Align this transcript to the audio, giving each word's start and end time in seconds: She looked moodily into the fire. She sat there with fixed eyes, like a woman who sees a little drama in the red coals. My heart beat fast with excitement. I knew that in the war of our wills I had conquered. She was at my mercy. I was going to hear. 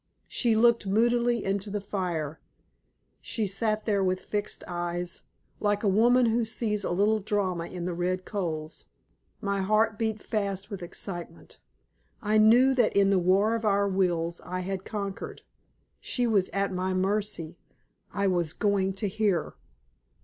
She 0.27 0.55
looked 0.55 0.87
moodily 0.87 1.45
into 1.45 1.69
the 1.69 1.79
fire. 1.79 2.39
She 3.21 3.45
sat 3.45 3.85
there 3.85 4.03
with 4.03 4.19
fixed 4.19 4.63
eyes, 4.67 5.21
like 5.59 5.83
a 5.83 5.87
woman 5.87 6.25
who 6.25 6.43
sees 6.43 6.83
a 6.83 6.89
little 6.89 7.19
drama 7.19 7.67
in 7.67 7.85
the 7.85 7.93
red 7.93 8.25
coals. 8.25 8.87
My 9.41 9.61
heart 9.61 9.99
beat 9.99 10.23
fast 10.23 10.71
with 10.71 10.81
excitement. 10.81 11.59
I 12.19 12.39
knew 12.39 12.73
that 12.73 12.97
in 12.97 13.11
the 13.11 13.19
war 13.19 13.53
of 13.53 13.63
our 13.63 13.87
wills 13.87 14.41
I 14.43 14.61
had 14.61 14.85
conquered. 14.85 15.43
She 15.99 16.25
was 16.25 16.49
at 16.49 16.73
my 16.73 16.95
mercy. 16.95 17.59
I 18.11 18.25
was 18.25 18.53
going 18.53 18.93
to 18.93 19.07
hear. 19.07 19.53